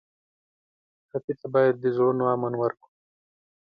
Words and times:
ټپي 1.09 1.33
ته 1.39 1.47
باید 1.53 1.75
د 1.79 1.85
زړونو 1.95 2.23
امن 2.33 2.53
ورکړو. 2.57 2.89